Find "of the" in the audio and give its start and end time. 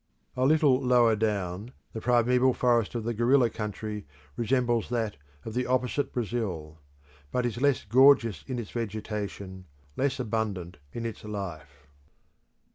2.95-3.13, 5.45-5.67